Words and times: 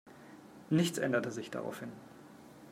Nichts 0.71 0.97
änderte 0.97 1.29
sich 1.29 1.51
daraufhin. 1.51 1.91